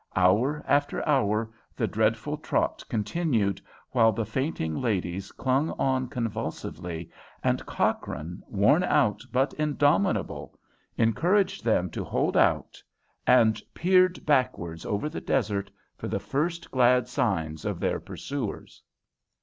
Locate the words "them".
11.63-11.91